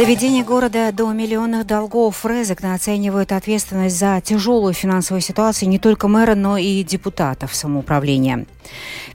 [0.00, 6.34] Доведение города до миллионных долгов Резекна оценивает ответственность за тяжелую финансовую ситуацию не только мэра,
[6.34, 8.46] но и депутатов самоуправления.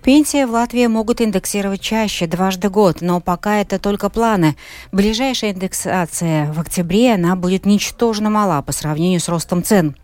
[0.03, 4.55] Пенсии в Латвии могут индексировать чаще, дважды год, но пока это только планы.
[4.91, 9.95] Ближайшая индексация в октябре, она будет ничтожно мала по сравнению с ростом цен.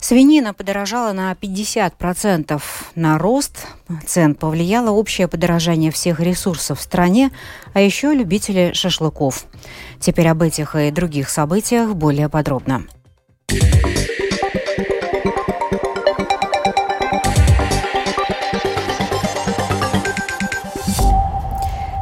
[0.00, 2.60] Свинина подорожала на 50%.
[2.94, 3.66] На рост
[4.06, 7.30] цен повлияло общее подорожание всех ресурсов в стране,
[7.74, 9.44] а еще любители шашлыков.
[10.00, 12.84] Теперь об этих и других событиях более подробно.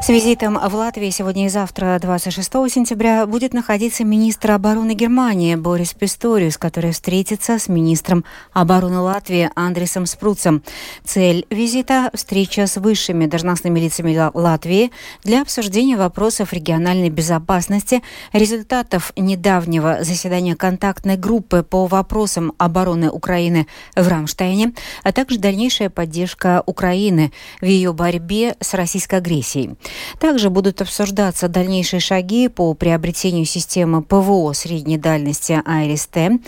[0.09, 5.93] С визитом в Латвии сегодня и завтра, 26 сентября, будет находиться министр обороны Германии Борис
[5.93, 10.63] Писториус, который встретится с министром обороны Латвии Андресом Спруцем.
[11.05, 14.93] Цель визита– встреча с высшими должностными лицами Латвии
[15.25, 24.09] для обсуждения вопросов региональной безопасности, результатов недавнего заседания контактной группы по вопросам обороны Украины в
[24.09, 29.77] Рамштайне, а также дальнейшая поддержка Украины в ее борьбе с российской агрессией.
[30.19, 36.41] Также будут обсуждаться дальнейшие шаги по приобретению системы ПВО средней дальности АРСТ.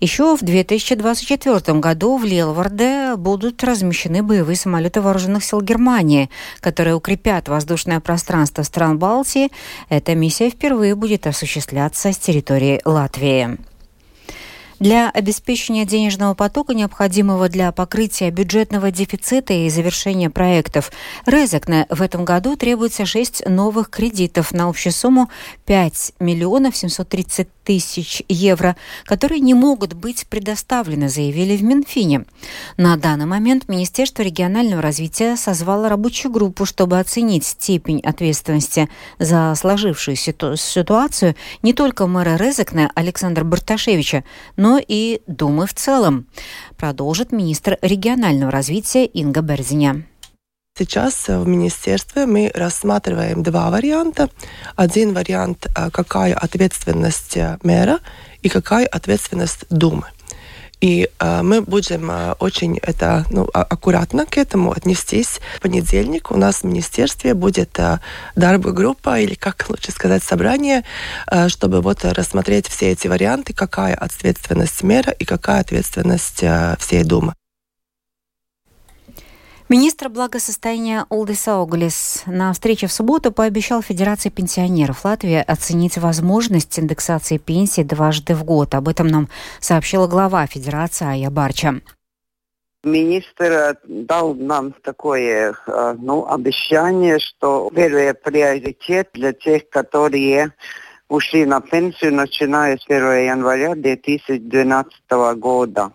[0.00, 6.30] Еще в 2024 году в Лелварде будут размещены боевые самолеты вооруженных сил Германии,
[6.60, 9.50] которые укрепят воздушное пространство стран Балтии.
[9.88, 13.75] Эта миссия впервые будет осуществляться с территории Латвии.
[14.78, 20.92] Для обеспечения денежного потока, необходимого для покрытия бюджетного дефицита и завершения проектов,
[21.24, 25.30] Резекне в этом году требуется 6 новых кредитов на общую сумму
[25.64, 32.24] 5 миллионов 730 тысяч евро, которые не могут быть предоставлены, заявили в Минфине.
[32.76, 40.34] На данный момент Министерство регионального развития созвало рабочую группу, чтобы оценить степень ответственности за сложившуюся
[40.56, 44.22] ситуацию не только мэра Резекне Александра Барташевича,
[44.56, 46.26] но и Думы в целом,
[46.76, 50.04] продолжит министр регионального развития Инга Берзиня.
[50.78, 54.28] Сейчас в министерстве мы рассматриваем два варианта.
[54.74, 58.00] Один вариант, э, какая ответственность э, мэра
[58.42, 60.04] и какая ответственность Думы.
[60.80, 65.40] И э, мы будем э, очень это, ну, а, аккуратно к этому отнестись.
[65.56, 68.00] В понедельник у нас в министерстве будет э,
[68.72, 70.84] группа, или как лучше сказать, собрание,
[71.30, 77.04] э, чтобы вот рассмотреть все эти варианты, какая ответственность мэра и какая ответственность э, всей
[77.04, 77.34] Думы.
[79.68, 87.38] Министр благосостояния Олдис Ауглис на встрече в субботу пообещал Федерации пенсионеров Латвии оценить возможность индексации
[87.38, 88.76] пенсии дважды в год.
[88.76, 89.28] Об этом нам
[89.58, 91.80] сообщила глава Федерации Ая Барча.
[92.84, 100.52] Министр э, дал нам такое э, ну, обещание, что первый приоритет для тех, которые
[101.08, 104.94] ушли на пенсию, начиная с 1 января 2012
[105.38, 105.90] года.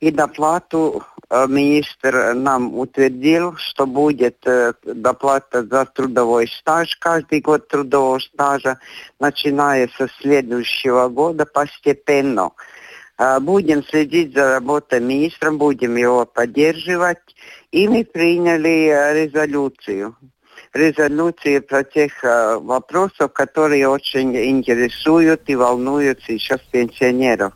[0.00, 7.68] И доплату Э, министр нам утвердил, что будет э, доплата за трудовой стаж, каждый год
[7.68, 8.78] трудового стажа,
[9.20, 12.50] начиная со следующего года постепенно.
[13.16, 17.18] Э, будем следить за работой министра, будем его поддерживать.
[17.70, 20.16] И мы приняли резолюцию.
[20.72, 27.52] Резолюции про тех вопросов, которые очень интересуют и волнуют сейчас пенсионеров.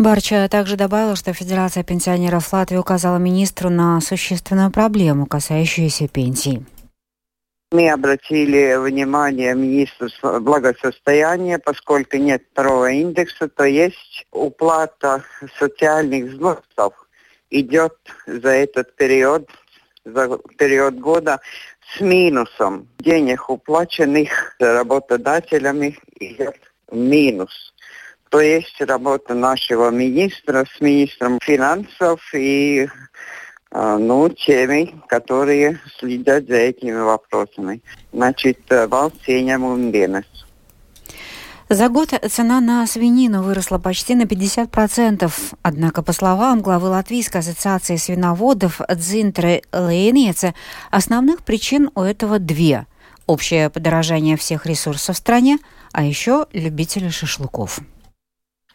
[0.00, 6.64] Барча также добавила, что Федерация пенсионеров Латвии указала министру на существенную проблему, касающуюся пенсий.
[7.70, 10.08] Мы обратили внимание министру
[10.40, 15.22] благосостояния, поскольку нет второго индекса, то есть уплата
[15.58, 16.94] социальных взносов
[17.50, 17.92] идет
[18.26, 19.50] за этот период,
[20.06, 21.40] за период года
[21.94, 22.88] с минусом.
[23.00, 26.56] Денег, уплаченных работодателями, идет
[26.90, 27.74] минус
[28.30, 32.88] то есть работа нашего министра с министром финансов и
[33.72, 37.82] а, ну, теми, которые следят за этими вопросами.
[38.12, 40.26] Значит, valsts ieņēmumu dienas.
[41.68, 45.32] За год цена на свинину выросла почти на 50%.
[45.62, 50.54] Однако, по словам главы Латвийской ассоциации свиноводов Дзинтры Лейнеце,
[50.90, 52.86] основных причин у этого две.
[53.26, 55.58] Общее подорожание всех ресурсов в стране,
[55.92, 57.80] а еще любители шашлыков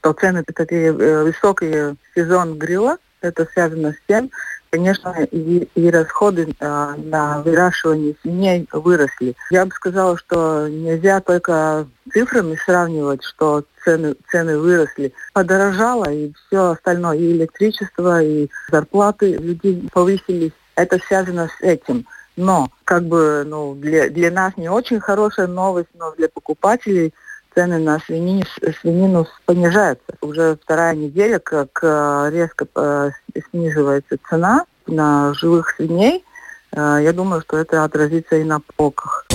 [0.05, 4.29] что цены такие э, высокие сезон грилла, это связано с тем,
[4.69, 9.35] конечно, и, и расходы а, на выращивание свиней выросли.
[9.49, 15.11] Я бы сказала, что нельзя только цифрами сравнивать, что цены, цены выросли.
[15.33, 20.51] Подорожало и все остальное, и электричество, и зарплаты людей повысились.
[20.75, 22.05] Это связано с этим.
[22.35, 27.13] Но как бы ну, для, для нас не очень хорошая новость, но для покупателей
[27.55, 28.43] цены на свинину,
[28.81, 30.05] свинину понижаются.
[30.21, 33.11] Уже вторая неделя, как э, резко э,
[33.49, 36.23] сниживается цена на живых свиней.
[36.71, 39.25] Э, я думаю, что это отразится и на полках.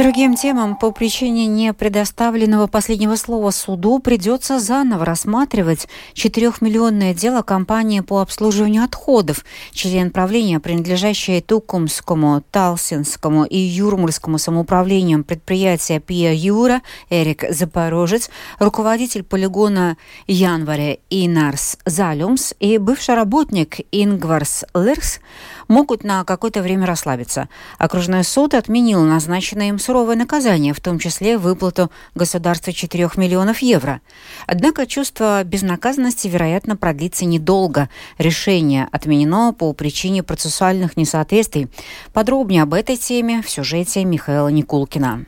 [0.00, 8.00] Другим темам по причине не предоставленного последнего слова суду придется заново рассматривать 4-миллионное дело компании
[8.00, 9.44] по обслуживанию отходов.
[9.72, 16.80] Член правления, принадлежащий Тукумскому, Талсинскому и Юрмальскому самоуправлениям предприятия Пия Юра
[17.10, 25.20] Эрик Запорожец, руководитель полигона Январе Инарс Залюмс и бывший работник Ингварс Лерс
[25.70, 27.48] могут на какое-то время расслабиться.
[27.78, 34.02] Окружной суд отменил назначенное им суровое наказание, в том числе выплату государству 4 миллионов евро.
[34.46, 37.88] Однако чувство безнаказанности, вероятно, продлится недолго.
[38.18, 41.68] Решение отменено по причине процессуальных несоответствий.
[42.12, 45.24] Подробнее об этой теме в сюжете Михаила Никулкина.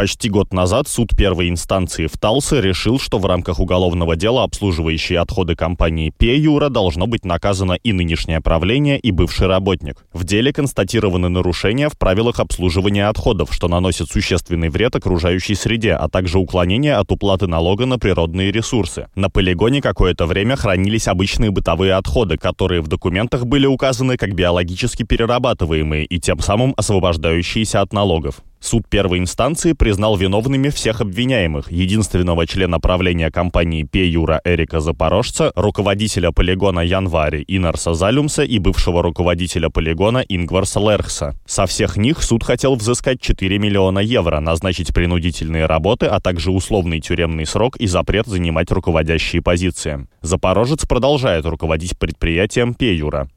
[0.00, 5.18] Почти год назад суд первой инстанции в Талсе решил, что в рамках уголовного дела, обслуживающие
[5.18, 10.06] отходы компании Пеюра, должно быть наказано и нынешнее правление, и бывший работник.
[10.14, 16.08] В деле констатированы нарушения в правилах обслуживания отходов, что наносит существенный вред окружающей среде, а
[16.08, 19.08] также уклонение от уплаты налога на природные ресурсы.
[19.16, 25.02] На полигоне какое-то время хранились обычные бытовые отходы, которые в документах были указаны как биологически
[25.02, 28.40] перерабатываемые и тем самым освобождающиеся от налогов.
[28.62, 36.30] Суд первой инстанции признал виновными всех обвиняемых, единственного члена правления компании Пеюра Эрика Запорожца, руководителя
[36.30, 41.34] полигона Январи Инарса Залюмса и бывшего руководителя полигона Ингварса Лерхса.
[41.46, 47.00] Со всех них суд хотел взыскать 4 миллиона евро, назначить принудительные работы, а также условный
[47.00, 50.06] тюремный срок и запрет занимать руководящие позиции.
[50.20, 53.30] Запорожец продолжает руководить предприятием Пеюра.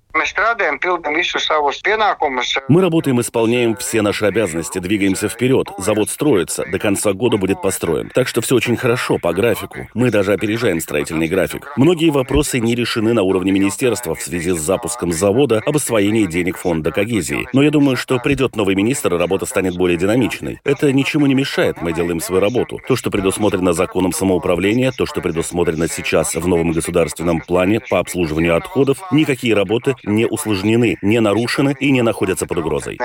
[2.69, 5.69] Мы работаем, исполняем все наши обязанности, двигаемся вперед.
[5.79, 8.11] Завод строится, до конца года будет построен.
[8.13, 9.87] Так что все очень хорошо, по графику.
[9.95, 11.73] Мы даже опережаем строительный график.
[11.77, 16.57] Многие вопросы не решены на уровне министерства в связи с запуском завода об освоении денег
[16.57, 17.47] фонда когезии.
[17.51, 20.59] Но я думаю, что придет новый министр, и работа станет более динамичной.
[20.63, 22.79] Это ничему не мешает, мы делаем свою работу.
[22.87, 28.55] То, что предусмотрено законом самоуправления, то, что предусмотрено сейчас в новом государственном плане по обслуживанию
[28.55, 32.99] отходов, никакие работы не усложнены, не нарушены и не находятся под угрозой.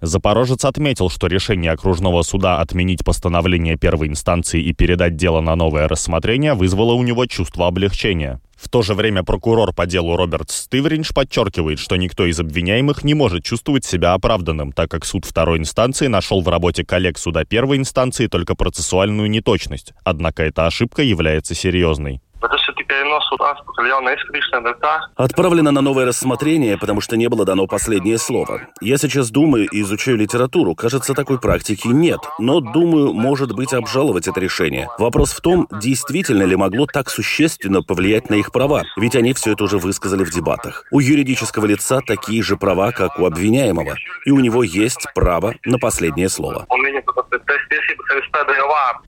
[0.00, 5.88] Запорожец отметил, что решение окружного суда отменить постановление первой инстанции и передать дело на новое
[5.88, 8.40] рассмотрение вызвало у него чувство облегчения.
[8.62, 13.12] В то же время прокурор по делу Роберт Стивринч подчеркивает, что никто из обвиняемых не
[13.12, 17.78] может чувствовать себя оправданным, так как суд второй инстанции нашел в работе коллег суда первой
[17.78, 19.92] инстанции только процессуальную неточность.
[20.04, 22.21] Однако эта ошибка является серьезной.
[25.16, 28.68] Отправлено на новое рассмотрение, потому что не было дано последнее слово.
[28.80, 30.74] Я сейчас думаю и изучаю литературу.
[30.74, 32.20] Кажется, такой практики нет.
[32.38, 34.88] Но, думаю, может быть обжаловать это решение.
[34.98, 38.82] Вопрос в том, действительно ли могло так существенно повлиять на их права.
[38.96, 40.84] Ведь они все это уже высказали в дебатах.
[40.90, 43.96] У юридического лица такие же права, как у обвиняемого.
[44.24, 46.66] И у него есть право на последнее слово.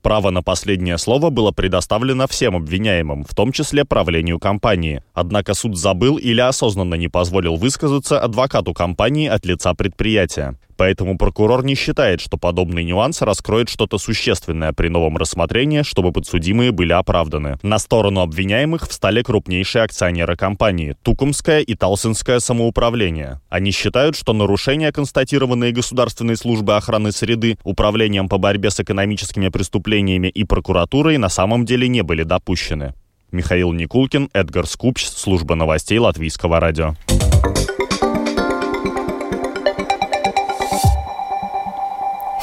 [0.02, 5.02] Право на последнее слово было предоставлено всем обвиняемым, в том числе правлению компании.
[5.12, 10.58] Однако суд забыл или осознанно не позволил высказаться адвокату компании от лица предприятия.
[10.76, 16.72] Поэтому прокурор не считает, что подобный нюанс раскроет что-то существенное при новом рассмотрении, чтобы подсудимые
[16.72, 17.58] были оправданы.
[17.62, 23.40] На сторону обвиняемых встали крупнейшие акционеры компании– Тукумское и Талсинское самоуправление.
[23.48, 30.28] Они считают, что нарушения, констатированные Государственной службой охраны среды, Управлением по борьбе с экономическими преступлениями
[30.28, 32.94] и прокуратурой на самом деле не были допущены.
[33.32, 36.94] Михаил Никулкин, Эдгар Скупч, служба новостей Латвийского радио.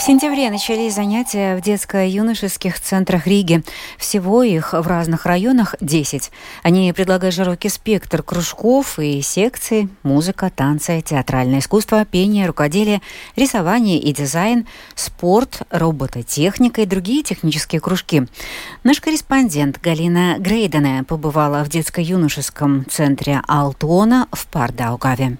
[0.02, 3.64] В сентябре начались занятия в детско-юношеских центрах Риги.
[4.00, 6.32] Всего их в разных районах 10.
[6.64, 13.04] Они предлагают широкий спектр кружков и секций, музыка, танцы, театральное искусство, пение, рукоделие,
[13.36, 14.66] рисование и дизайн,
[14.96, 18.26] спорт, робототехника и другие технические кружки.
[18.84, 25.38] Наш корреспондент Галина Грейдене побывала в детско-юношеском центре Алтона в Пардаукаве.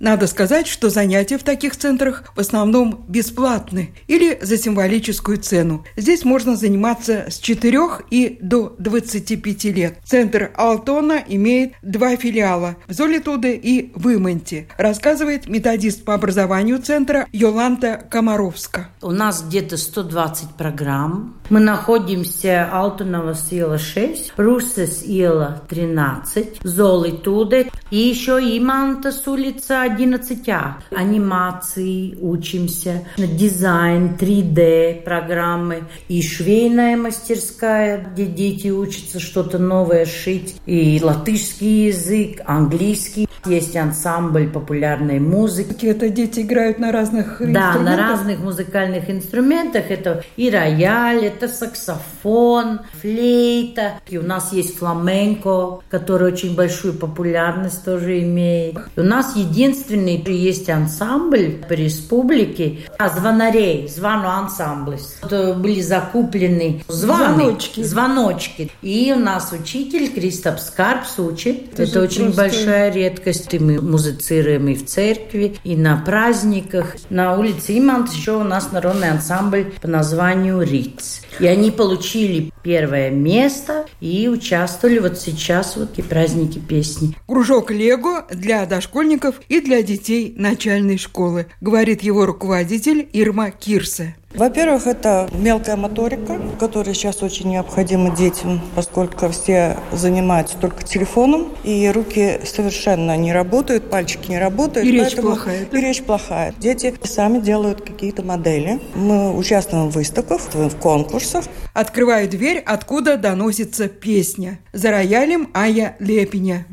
[0.00, 5.84] Надо сказать, что занятия в таких центрах в основном бесплатны или за символическую цену.
[5.96, 7.74] Здесь можно заниматься с 4
[8.10, 9.98] и до 25 лет.
[10.04, 17.26] Центр Алтона имеет два филиала в Золитуде и в Имонте, рассказывает методист по образованию центра
[17.32, 18.88] Йоланта Комаровска.
[19.02, 21.36] У нас где-то 120 программ.
[21.50, 30.74] Мы находимся Алтонова сила 6, Русес Ила 13, Золитуде и еще Имантас улица 11А.
[30.94, 41.00] Анимации учимся, дизайн, 3D программы и швейная мастерская, где дети учатся что-то новое шить, и
[41.02, 43.28] латышский язык, английский.
[43.46, 45.84] Есть ансамбль популярной музыки.
[45.84, 47.36] Это дети играют на разных?
[47.40, 49.90] Да, на разных музыкальных инструментах.
[49.90, 54.00] Это и рояль, это саксофон, флейта.
[54.08, 58.78] И у нас есть фламенко, который очень большую популярность тоже имеет.
[58.96, 64.98] И у нас единственный есть ансамбль по республике, а звонарей, звону ансамбль.
[65.22, 67.82] Были закуплены звоны, звоночки.
[67.82, 68.70] звоночки.
[68.82, 71.72] И у нас учитель Кристоп Скарпс учит.
[71.72, 72.42] Это, Это очень просто...
[72.42, 73.52] большая редкость.
[73.54, 76.96] И мы музыцируем и в церкви, и на праздниках.
[77.10, 81.22] На улице Имант еще у нас народный ансамбль по названию Риц.
[81.40, 87.16] И они получили первое место и участвовали вот сейчас вот и праздники песни.
[87.26, 94.14] Кружок Лего для дошкольников и для детей начальной школы, говорит его руководитель Ирма Кирсе.
[94.34, 101.88] Во-первых, это мелкая моторика, которая сейчас очень необходима детям, поскольку все занимаются только телефоном, и
[101.94, 104.86] руки совершенно не работают, пальчики не работают.
[104.88, 105.66] И речь плохая.
[105.70, 106.52] И речь плохая.
[106.58, 108.80] Дети сами делают какие-то модели.
[108.96, 111.44] Мы участвуем в выставках, в конкурсах.
[111.72, 114.58] Открываю дверь, откуда доносится песня.
[114.72, 116.66] За роялем Ая Лепиня.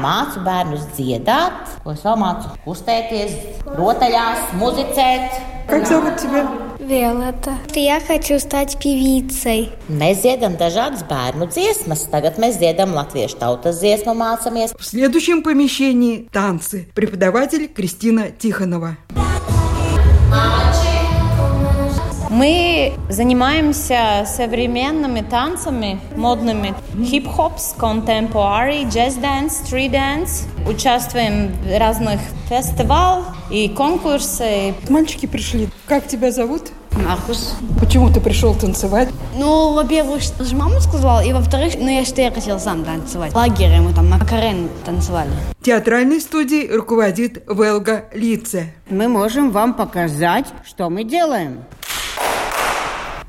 [0.00, 3.36] Mācu bērnus dziedāt, ko es vēl mācu kustēties,
[3.78, 5.42] rotaļās, muzicēt.
[5.66, 6.46] Как зовут тебя?
[6.78, 7.58] Violeta.
[7.74, 9.72] Я хочу стать певицей.
[9.88, 12.06] Mēs dziedam dažādas bērnu dziesmas.
[12.12, 14.76] Tagad mēs dziedam latviešu tautas dziesmu mācāmies.
[14.78, 16.86] В следующем помещении танцы.
[16.94, 18.96] Преподаватель Кристина Тихонова.
[22.31, 26.73] Мы занимаемся современными танцами, модными.
[26.95, 30.45] Хип-хоп, contemporary, jazz dance, street dance.
[30.65, 34.75] Участвуем в разных фестивалях и конкурсах.
[34.87, 35.67] Мальчики пришли.
[35.87, 36.71] Как тебя зовут?
[37.05, 37.55] Маркус.
[37.79, 39.09] Почему ты пришел танцевать?
[39.35, 43.33] Ну, во-первых, же мама сказала, и во-вторых, ну я что я хотел сам танцевать.
[43.33, 45.31] В лагере мы там Макарену танцевали.
[45.61, 48.73] Театральной студией руководит Велга Лице.
[48.89, 51.63] Мы можем вам показать, что мы делаем.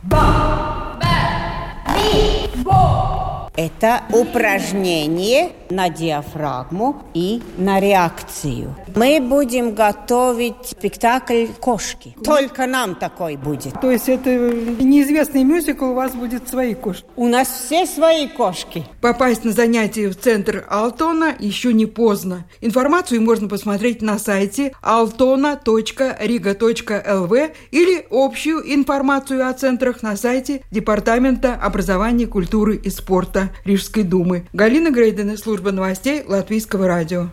[0.04, 0.98] Ba.
[0.98, 1.94] Be.
[1.94, 2.62] Mi!
[2.64, 3.11] Bo.
[3.54, 8.74] Это упражнение на диафрагму и на реакцию.
[8.94, 12.16] Мы будем готовить спектакль «Кошки».
[12.24, 13.78] Только нам такой будет.
[13.80, 17.04] То есть это неизвестный мюзикл, у вас будет свои кошки?
[17.16, 18.86] У нас все свои кошки.
[19.02, 22.46] Попасть на занятия в центр Алтона еще не поздно.
[22.62, 32.26] Информацию можно посмотреть на сайте altona.riga.lv или общую информацию о центрах на сайте Департамента образования,
[32.26, 34.46] культуры и спорта Рижской думы.
[34.52, 37.28] Галина Грейдена, служба новостей Латвийского радио.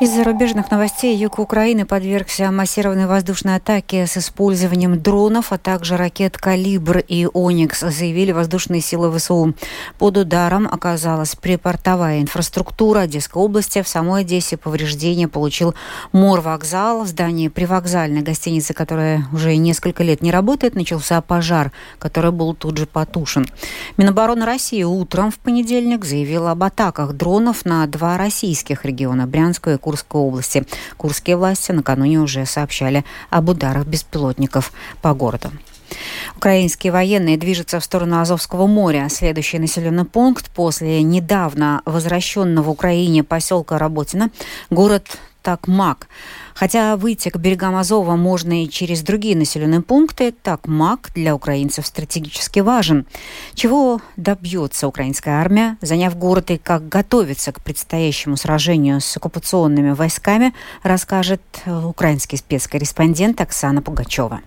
[0.00, 6.38] Из зарубежных новостей юг Украины подвергся массированной воздушной атаке с использованием дронов, а также ракет
[6.38, 9.54] «Калибр» и «Оникс», заявили воздушные силы ВСУ.
[9.98, 13.82] Под ударом оказалась припортовая инфраструктура Одесской области.
[13.82, 15.74] В самой Одессе повреждения получил
[16.12, 17.02] морвокзал.
[17.02, 22.78] В здании привокзальной гостиницы, которая уже несколько лет не работает, начался пожар, который был тут
[22.78, 23.48] же потушен.
[23.96, 29.78] Минобороны России утром в понедельник заявила об атаках дронов на два российских региона– Брянскую и
[29.88, 30.66] Курской области.
[30.98, 35.50] Курские власти накануне уже сообщали об ударах беспилотников по городу.
[36.36, 39.08] Украинские военные движутся в сторону Азовского моря.
[39.08, 44.30] Следующий населенный пункт после недавно возвращенного Украине поселка Работина–
[44.70, 45.06] город
[45.48, 46.08] Такмак.
[46.52, 52.60] Хотя выйти к берегам Азова можно и через другие населенные пункты, Такмак для украинцев стратегически
[52.60, 53.06] важен.
[53.54, 60.52] Чего добьется украинская армия, заняв город и как готовится к предстоящему сражению с оккупационными войсками,
[60.82, 64.42] расскажет украинский спецкорреспондент Оксана Пугачева.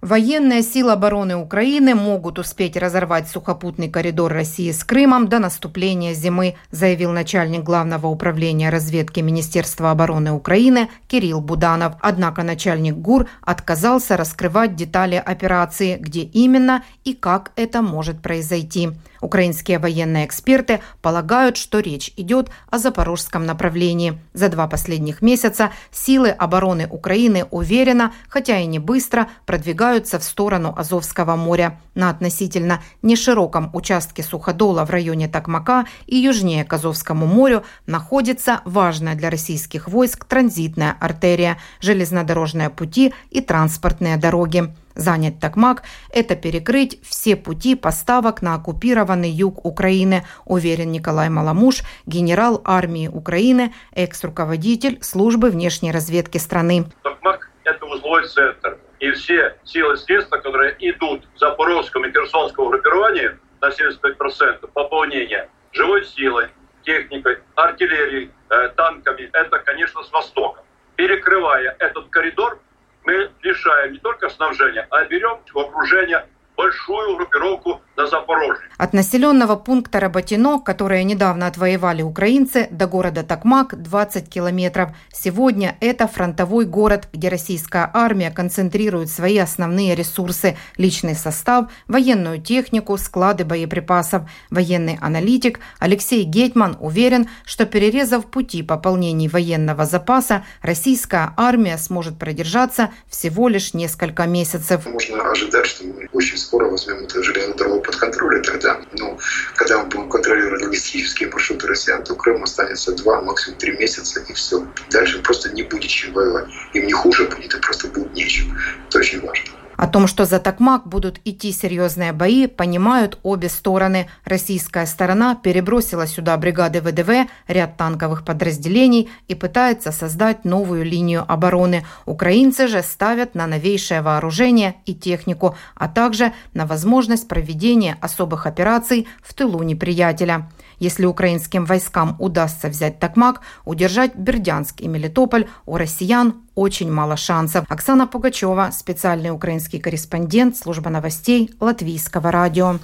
[0.00, 6.54] Военные силы обороны Украины могут успеть разорвать сухопутный коридор России с Крымом до наступления зимы,
[6.70, 11.96] заявил начальник Главного управления разведки Министерства обороны Украины Кирилл Буданов.
[12.00, 18.92] Однако начальник ГУР отказался раскрывать детали операции, где именно и как это может произойти.
[19.20, 24.18] Украинские военные эксперты полагают, что речь идет о запорожском направлении.
[24.32, 30.74] За два последних месяца силы обороны Украины уверенно, хотя и не быстро, продвигаются в сторону
[30.76, 31.80] Азовского моря.
[31.94, 39.14] На относительно нешироком участке суходола в районе Такмака и южнее к Азовскому морю находится важная
[39.14, 44.72] для российских войск транзитная артерия, железнодорожные пути и транспортные дороги.
[45.00, 52.60] Занять Токмак– это перекрыть все пути поставок на оккупированный юг Украины, уверен Николай Маламуш, генерал
[52.66, 56.84] армии Украины, экс-руководитель службы внешней разведки страны.
[57.02, 58.76] Токмак– это узловой центр.
[58.98, 63.30] И все силы и средства, которые идут в Запорожском и Херсонском группировании
[63.62, 66.48] на 75% пополнения живой силой,
[66.84, 70.62] техникой, артиллерией, э, танками, это, конечно, с востока.
[70.96, 72.60] Перекрывая этот коридор,
[73.04, 76.26] мы лишаем не только снабжения, а берем в окружение
[76.60, 78.64] большую группировку на Запорожье.
[78.76, 84.90] От населенного пункта Работино, которое недавно отвоевали украинцы, до города Токмак 20 километров.
[85.12, 92.96] Сегодня это фронтовой город, где российская армия концентрирует свои основные ресурсы– личный состав, военную технику,
[92.98, 94.22] склады боеприпасов.
[94.50, 102.90] Военный аналитик Алексей Гетман уверен, что перерезав пути пополнений военного запаса, российская армия сможет продержаться
[103.08, 104.86] всего лишь несколько месяцев.
[104.86, 109.16] Можно ожидать, что мы очень скоро возьмем эту железную дорогу под контроль, и тогда, ну,
[109.54, 114.32] когда мы будем контролировать логистические маршруты россиян, то Крым останется два, максимум три месяца, и
[114.32, 114.66] все.
[114.90, 116.48] Дальше просто не будет чем воевать.
[116.74, 118.58] Им не хуже будет, а просто будет нечем.
[118.88, 119.59] Это очень важно.
[119.80, 124.08] О том, что за Токмак будут идти серьезные бои, понимают обе стороны.
[124.26, 131.86] Российская сторона перебросила сюда бригады ВДВ, ряд танковых подразделений и пытается создать новую линию обороны.
[132.04, 139.08] Украинцы же ставят на новейшее вооружение и технику, а также на возможность проведения особых операций
[139.22, 140.50] в тылу неприятеля.
[140.80, 147.64] Если украинским войскам удастся взять Токмак, удержать Бердянск и Мелитополь, у россиян очень мало шансов.
[147.68, 152.78] Оксана Пугачева, специальный украинский корреспондент, служба новостей Латвийского радио.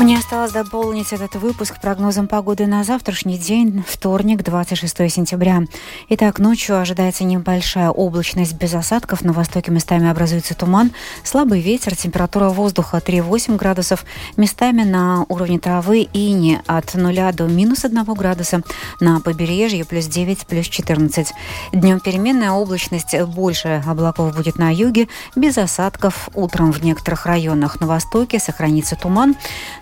[0.00, 5.64] Мне осталось дополнить этот выпуск прогнозом погоды на завтрашний день, вторник, 26 сентября.
[6.08, 9.20] Итак, ночью ожидается небольшая облачность без осадков.
[9.20, 14.06] На востоке местами образуется туман, слабый ветер, температура воздуха 3-8 градусов,
[14.38, 18.62] местами на уровне травы и не от 0 до минус 1 градуса,
[19.00, 21.30] на побережье плюс 9, плюс 14.
[21.74, 26.30] Днем переменная облачность, больше облаков будет на юге, без осадков.
[26.32, 29.36] Утром в некоторых районах на востоке сохранится туман,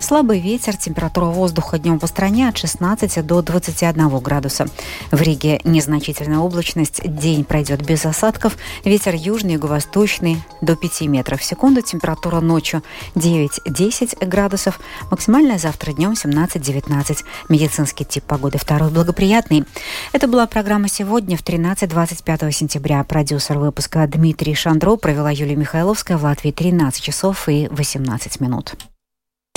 [0.09, 4.66] Слабый ветер, температура воздуха днем по стране от 16 до 21 градуса.
[5.11, 11.44] В Риге незначительная облачность, день пройдет без осадков, ветер южный, юго-восточный до 5 метров в
[11.44, 12.83] секунду, температура ночью
[13.16, 17.18] 9-10 градусов, максимальная завтра днем 17-19.
[17.51, 19.66] Медицинский тип погоды второй благоприятный.
[20.14, 23.05] Это была программа «Сегодня» в 13-25 сентября.
[23.05, 28.75] Продюсер выпуска Дмитрий Шандро провела Юлия Михайловская в Латвии 13 часов и 18 минут.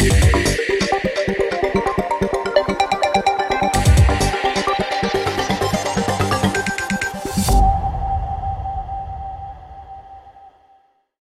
[0.02, 0.41] Yeah.